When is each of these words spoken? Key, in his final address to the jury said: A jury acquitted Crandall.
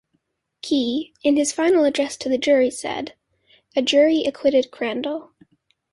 Key, 0.63 1.13
in 1.21 1.37
his 1.37 1.53
final 1.53 1.83
address 1.85 2.17
to 2.17 2.27
the 2.27 2.39
jury 2.39 2.71
said: 2.71 3.13
A 3.75 3.83
jury 3.83 4.23
acquitted 4.25 4.71
Crandall. 4.71 5.33